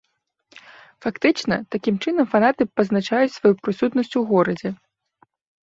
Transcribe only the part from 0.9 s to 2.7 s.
Фактычна, такім чынам фанаты